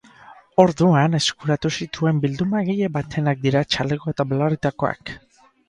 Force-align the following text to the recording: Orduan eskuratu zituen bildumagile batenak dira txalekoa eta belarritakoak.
Orduan 0.61 1.17
eskuratu 1.19 1.71
zituen 1.75 2.23
bildumagile 2.25 2.91
batenak 2.97 3.45
dira 3.47 3.65
txalekoa 3.77 4.17
eta 4.17 4.29
belarritakoak. 4.35 5.17